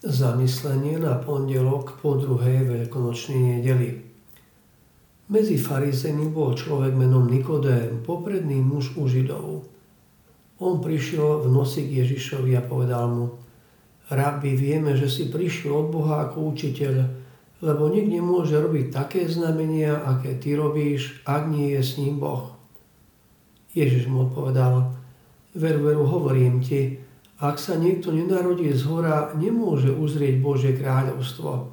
Zamyslenie 0.00 0.96
na 0.96 1.20
pondelok 1.20 2.00
po 2.00 2.16
druhej 2.16 2.64
veľkonočnej 2.64 3.60
nedeli. 3.60 4.00
Medzi 5.28 5.60
farizemi 5.60 6.24
bol 6.24 6.56
človek 6.56 6.96
menom 6.96 7.28
Nikodém, 7.28 8.00
popredný 8.00 8.64
muž 8.64 8.96
u 8.96 9.04
Židov. 9.04 9.68
On 10.56 10.80
prišiel 10.80 11.44
v 11.44 11.52
noci 11.52 11.84
k 11.84 12.00
Ježišovi 12.00 12.56
a 12.56 12.64
povedal 12.64 13.12
mu, 13.12 13.26
Rabbi, 14.08 14.56
vieme, 14.56 14.96
že 14.96 15.04
si 15.04 15.28
prišiel 15.28 15.68
od 15.68 15.92
Boha 15.92 16.24
ako 16.24 16.56
učiteľ, 16.56 16.94
lebo 17.60 17.92
nik 17.92 18.08
nemôže 18.08 18.56
robiť 18.56 18.88
také 18.88 19.28
znamenia, 19.28 20.00
aké 20.00 20.40
ty 20.40 20.56
robíš, 20.56 21.20
ak 21.28 21.52
nie 21.52 21.76
je 21.76 21.82
s 21.84 22.00
ním 22.00 22.16
Boh. 22.16 22.56
Ježiš 23.76 24.08
mu 24.08 24.32
odpovedal, 24.32 24.96
veru, 25.52 25.80
veru, 25.84 26.08
hovorím 26.08 26.64
ti, 26.64 27.09
ak 27.40 27.56
sa 27.56 27.80
niekto 27.80 28.12
nenarodí 28.12 28.68
z 28.76 28.84
hora, 28.84 29.32
nemôže 29.32 29.88
uzrieť 29.88 30.44
Božie 30.44 30.76
kráľovstvo. 30.76 31.72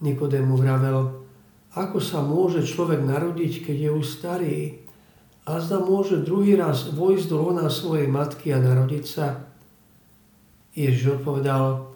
Nikodému 0.00 0.56
vravel, 0.56 1.20
ako 1.76 2.00
sa 2.00 2.24
môže 2.24 2.64
človek 2.64 3.04
narodiť, 3.04 3.68
keď 3.68 3.76
je 3.76 3.90
už 3.92 4.06
starý? 4.08 4.58
A 5.44 5.60
zda 5.60 5.84
môže 5.84 6.24
druhý 6.24 6.56
raz 6.56 6.88
vojsť 6.88 7.28
do 7.28 7.36
lona 7.44 7.68
svojej 7.68 8.08
matky 8.08 8.56
a 8.56 8.64
narodiť 8.64 9.04
sa? 9.04 9.44
Ježiš 10.72 11.20
odpovedal, 11.20 11.92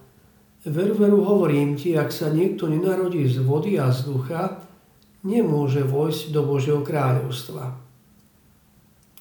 veru, 0.69 0.92
veru, 0.92 1.25
hovorím 1.25 1.73
ti, 1.73 1.97
ak 1.97 2.12
sa 2.12 2.28
niekto 2.28 2.69
nenarodí 2.69 3.25
z 3.33 3.41
vody 3.41 3.80
a 3.80 3.89
z 3.89 4.12
ducha, 4.12 4.61
nemôže 5.25 5.89
vojsť 5.89 6.37
do 6.37 6.45
Božieho 6.45 6.84
kráľovstva. 6.84 7.80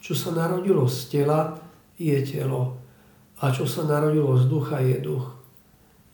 Čo 0.04 0.14
sa 0.20 0.36
narodilo 0.36 0.84
z 0.92 1.00
tela, 1.08 1.56
je 1.96 2.18
telo 2.28 2.81
a 3.42 3.50
čo 3.50 3.66
sa 3.66 3.90
narodilo 3.90 4.38
z 4.38 4.46
ducha 4.46 4.78
je 4.86 5.02
duch. 5.02 5.34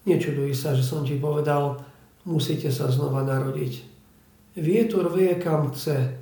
Nečuduj 0.07 0.55
sa, 0.55 0.71
že 0.71 0.87
som 0.87 1.03
ti 1.03 1.19
povedal, 1.19 1.83
musíte 2.23 2.71
sa 2.71 2.87
znova 2.87 3.27
narodiť. 3.27 3.83
Vietor 4.55 5.11
vie, 5.11 5.35
kam 5.35 5.75
chce, 5.75 6.15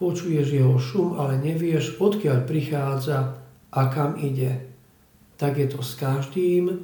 počuješ 0.00 0.56
jeho 0.56 0.80
šum, 0.80 1.20
ale 1.20 1.36
nevieš, 1.36 2.00
odkiaľ 2.00 2.48
prichádza 2.48 3.36
a 3.68 3.80
kam 3.92 4.16
ide. 4.16 4.72
Tak 5.36 5.60
je 5.60 5.68
to 5.68 5.84
s 5.84 6.00
každým, 6.00 6.80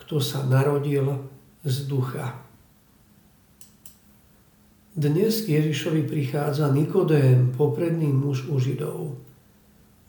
kto 0.00 0.16
sa 0.16 0.48
narodil 0.48 1.28
z 1.68 1.76
ducha. 1.84 2.40
Dnes 4.92 5.44
k 5.44 5.60
Ježišovi 5.60 6.04
prichádza 6.08 6.68
Nikodém, 6.72 7.52
popredný 7.56 8.12
muž 8.12 8.48
u 8.48 8.60
Židov. 8.60 9.16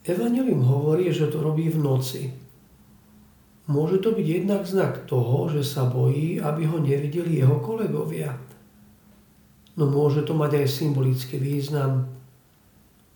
Evangelium 0.04 0.60
hovorí, 0.60 1.08
že 1.08 1.28
to 1.32 1.40
robí 1.40 1.72
v 1.72 1.80
noci. 1.80 2.43
Môže 3.64 4.04
to 4.04 4.12
byť 4.12 4.26
jednak 4.28 4.62
znak 4.68 5.08
toho, 5.08 5.48
že 5.48 5.64
sa 5.64 5.88
bojí, 5.88 6.36
aby 6.36 6.68
ho 6.68 6.76
nevideli 6.76 7.40
jeho 7.40 7.56
kolegovia. 7.64 8.36
No 9.80 9.88
môže 9.88 10.22
to 10.22 10.36
mať 10.36 10.60
aj 10.60 10.66
symbolický 10.68 11.40
význam. 11.40 12.06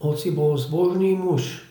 Hoci 0.01 0.33
bol 0.33 0.57
zbožný 0.57 1.13
muž, 1.13 1.69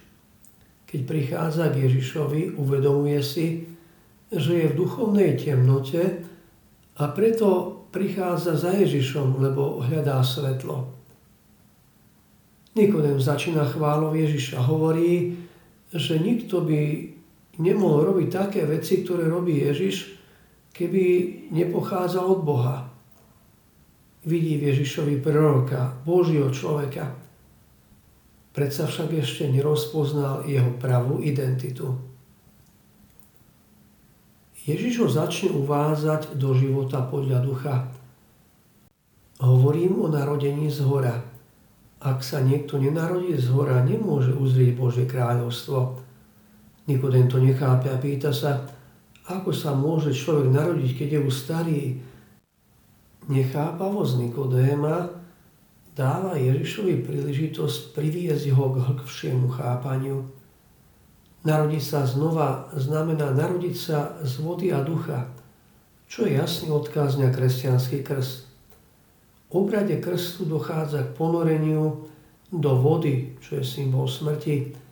keď 0.86 1.00
prichádza 1.04 1.74
k 1.74 1.90
Ježišovi, 1.90 2.56
uvedomuje 2.56 3.20
si, 3.20 3.66
že 4.32 4.52
je 4.62 4.66
v 4.72 4.78
duchovnej 4.78 5.36
temnote 5.36 6.24
a 6.96 7.04
preto 7.12 7.82
prichádza 7.92 8.56
za 8.56 8.72
Ježišom, 8.78 9.42
lebo 9.42 9.82
hľadá 9.84 10.22
svetlo. 10.22 10.92
Nikodem 12.78 13.18
začína 13.18 13.66
chválov 13.66 14.14
Ježiša. 14.14 14.62
Hovorí, 14.70 15.34
že 15.90 16.22
nikto 16.22 16.62
by 16.62 16.82
nemohol 17.58 18.14
robiť 18.14 18.28
také 18.30 18.62
veci, 18.66 19.02
ktoré 19.02 19.26
robí 19.26 19.62
Ježiš, 19.62 20.18
keby 20.74 21.04
nepochádzal 21.54 22.26
od 22.26 22.42
Boha. 22.46 22.78
Vidí 24.28 24.60
v 24.60 24.74
Ježišovi 24.74 25.22
proroka, 25.24 25.98
Božieho 26.06 26.54
človeka. 26.54 27.18
Predsa 28.54 28.90
však 28.90 29.22
ešte 29.22 29.50
nerozpoznal 29.50 30.50
jeho 30.50 30.74
pravú 30.82 31.22
identitu. 31.22 31.94
Ježiš 34.68 34.94
ho 35.00 35.08
začne 35.08 35.56
uvázať 35.56 36.36
do 36.36 36.52
života 36.52 37.00
podľa 37.00 37.40
ducha. 37.40 37.76
Hovorím 39.40 40.04
o 40.04 40.12
narodení 40.12 40.68
z 40.68 40.84
hora. 40.84 41.24
Ak 42.04 42.20
sa 42.20 42.44
niekto 42.44 42.76
nenarodí 42.76 43.38
z 43.40 43.48
hora, 43.54 43.80
nemôže 43.86 44.36
uzrieť 44.36 44.76
Božie 44.76 45.06
kráľovstvo. 45.08 46.04
Nikodem 46.88 47.28
to 47.28 47.44
nechápe 47.44 47.92
a 47.92 48.00
pýta 48.00 48.32
sa, 48.32 48.64
ako 49.28 49.52
sa 49.52 49.76
môže 49.76 50.16
človek 50.16 50.48
narodiť, 50.56 50.92
keď 50.96 51.10
je 51.14 51.20
už 51.20 51.36
starý. 51.36 51.82
Nechápavosť 53.28 54.24
Nikodéma 54.24 55.12
dáva 55.92 56.40
Ježišovi 56.40 57.04
príležitosť 57.04 57.92
priviesť 57.92 58.56
ho 58.56 58.66
k 58.72 58.78
hĺbšiemu 58.88 59.52
chápaniu. 59.52 60.24
Narodiť 61.44 61.84
sa 61.84 62.08
znova 62.08 62.72
znamená 62.72 63.36
narodiť 63.36 63.76
sa 63.76 64.16
z 64.24 64.40
vody 64.40 64.72
a 64.72 64.80
ducha, 64.80 65.28
čo 66.08 66.24
je 66.24 66.40
jasný 66.40 66.72
odkaz 66.72 67.20
na 67.20 67.28
kresťanský 67.28 68.08
krst. 68.08 68.48
V 69.48 69.52
obrade 69.52 70.00
krstu 70.00 70.48
dochádza 70.48 71.04
k 71.08 71.16
ponoreniu 71.20 72.08
do 72.48 72.72
vody, 72.80 73.36
čo 73.44 73.60
je 73.60 73.64
symbol 73.64 74.08
smrti, 74.08 74.87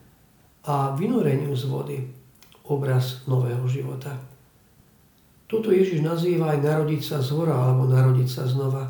a 0.65 0.97
vynoreniu 0.97 1.53
z 1.53 1.63
vody 1.69 1.97
obraz 2.65 3.21
nového 3.29 3.65
života. 3.69 4.17
Toto 5.45 5.69
Ježiš 5.69 6.01
nazýva 6.01 6.57
aj 6.57 6.59
narodiť 6.65 7.01
sa 7.05 7.17
z 7.21 7.29
hora 7.37 7.53
alebo 7.53 7.85
narodiť 7.85 8.29
sa 8.29 8.49
znova. 8.49 8.89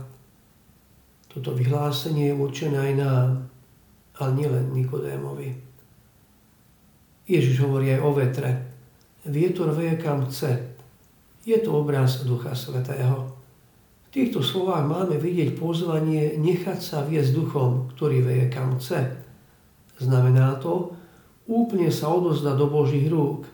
Toto 1.27 1.51
vyhlásenie 1.51 2.31
je 2.31 2.39
určené 2.39 2.79
aj 2.79 2.93
nám, 2.95 3.29
ale 4.15 4.29
nielen 4.39 4.71
Nikodémovi. 4.71 5.51
Ježiš 7.27 7.59
hovorí 7.59 7.91
aj 7.91 8.01
o 8.07 8.11
vetre. 8.15 8.51
Vietor 9.27 9.75
vie 9.75 9.99
kam 9.99 10.23
chce. 10.31 10.79
Je 11.43 11.59
to 11.59 11.75
obraz 11.75 12.23
Ducha 12.23 12.55
Svetého. 12.55 13.35
V 14.07 14.09
týchto 14.15 14.39
slovách 14.39 14.87
máme 14.87 15.19
vidieť 15.19 15.59
pozvanie 15.59 16.39
nechať 16.39 16.79
sa 16.79 17.03
viesť 17.03 17.35
duchom, 17.35 17.91
ktorý 17.91 18.23
vie 18.23 18.47
kam 18.47 18.79
chce. 18.79 19.11
Znamená 19.99 20.55
to, 20.63 20.95
úplne 21.45 21.93
sa 21.93 22.09
odozda 22.09 22.57
do 22.57 22.69
Božích 22.69 23.05
rúk, 23.09 23.45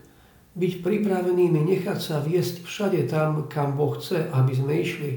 byť 0.51 0.83
pripravenými 0.83 1.63
nechať 1.63 1.99
sa 1.99 2.19
viesť 2.19 2.67
všade 2.67 3.07
tam, 3.07 3.47
kam 3.47 3.79
Boh 3.79 3.95
chce, 3.95 4.27
aby 4.31 4.51
sme 4.51 4.73
išli. 4.83 5.11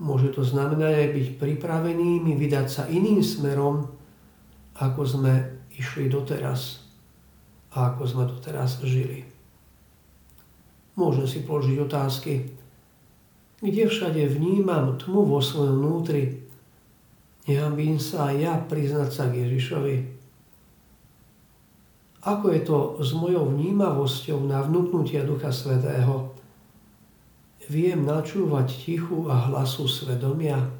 Môže 0.00 0.32
to 0.32 0.46
znamenať 0.46 0.92
aj 0.94 1.08
byť 1.12 1.26
pripravenými 1.36 2.32
vydať 2.38 2.66
sa 2.70 2.82
iným 2.88 3.20
smerom, 3.20 3.84
ako 4.78 5.00
sme 5.04 5.32
išli 5.74 6.08
doteraz 6.08 6.86
a 7.74 7.92
ako 7.92 8.02
sme 8.06 8.24
doteraz 8.24 8.80
žili. 8.80 9.26
Môžem 10.96 11.26
si 11.28 11.44
položiť 11.44 11.76
otázky, 11.82 12.32
kde 13.58 13.90
všade 13.90 14.22
vnímam 14.38 14.98
tmu 14.98 15.26
vo 15.26 15.42
svojom 15.42 15.82
vnútri, 15.82 16.46
nehambím 17.50 17.98
sa 17.98 18.30
aj 18.30 18.36
ja 18.38 18.54
priznať 18.54 19.10
sa 19.10 19.26
k 19.30 19.46
Ježišovi, 19.46 20.17
ako 22.22 22.46
je 22.50 22.60
to 22.66 22.78
s 23.02 23.10
mojou 23.14 23.50
vnímavosťou 23.54 24.42
na 24.46 24.62
vnúknutia 24.62 25.22
Ducha 25.22 25.54
Svetého? 25.54 26.34
Viem 27.68 28.08
načúvať 28.08 28.74
tichu 28.74 29.28
a 29.28 29.52
hlasu 29.52 29.84
svedomia? 29.84 30.77